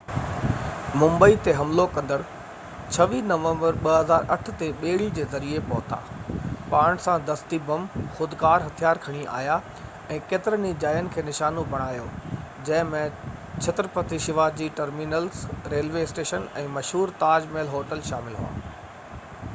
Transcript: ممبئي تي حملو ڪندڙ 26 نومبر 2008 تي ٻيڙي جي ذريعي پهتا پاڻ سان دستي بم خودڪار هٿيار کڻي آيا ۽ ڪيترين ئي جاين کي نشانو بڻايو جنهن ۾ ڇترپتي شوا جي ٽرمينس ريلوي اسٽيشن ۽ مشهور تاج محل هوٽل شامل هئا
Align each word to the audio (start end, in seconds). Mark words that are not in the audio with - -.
ممبئي 0.99 1.35
تي 1.47 1.51
حملو 1.57 1.83
ڪندڙ 1.95 2.15
26 2.95 3.19
نومبر 3.31 3.75
2008 3.87 4.53
تي 4.61 4.69
ٻيڙي 4.83 5.09
جي 5.17 5.25
ذريعي 5.33 5.59
پهتا 5.67 5.99
پاڻ 6.71 6.97
سان 7.03 7.27
دستي 7.27 7.59
بم 7.67 7.83
خودڪار 8.19 8.65
هٿيار 8.69 8.99
کڻي 9.03 9.21
آيا 9.41 9.57
۽ 10.15 10.17
ڪيترين 10.31 10.65
ئي 10.71 10.77
جاين 10.85 11.11
کي 11.17 11.23
نشانو 11.27 11.65
بڻايو 11.75 12.07
جنهن 12.71 12.89
۾ 12.95 13.03
ڇترپتي 13.67 14.21
شوا 14.29 14.47
جي 14.63 14.71
ٽرمينس 14.81 15.43
ريلوي 15.75 16.07
اسٽيشن 16.09 16.49
۽ 16.65 16.73
مشهور 16.79 17.13
تاج 17.25 17.47
محل 17.53 17.71
هوٽل 17.77 18.03
شامل 18.11 18.41
هئا 18.45 18.65